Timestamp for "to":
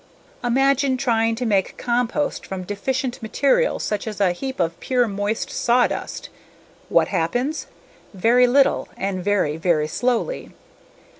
1.35-1.45